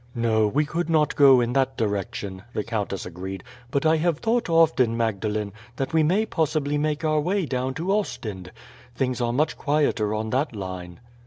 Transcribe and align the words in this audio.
"No, 0.15 0.47
we 0.47 0.65
could 0.65 0.89
not 0.89 1.15
go 1.15 1.41
in 1.41 1.53
that 1.53 1.77
direction," 1.77 2.41
the 2.55 2.63
countess 2.63 3.05
agreed; 3.05 3.43
"but 3.69 3.85
I 3.85 3.97
have 3.97 4.17
thought 4.17 4.49
often, 4.49 4.97
Magdalene, 4.97 5.53
that 5.75 5.93
we 5.93 6.01
may 6.01 6.25
possibly 6.25 6.75
make 6.79 7.05
our 7.05 7.21
way 7.21 7.45
down 7.45 7.75
to 7.75 7.91
Ostend. 7.91 8.51
Things 8.95 9.21
are 9.21 9.31
much 9.31 9.59
quieter 9.59 10.11
on 10.15 10.31
that 10.31 10.55
line." 10.55 10.99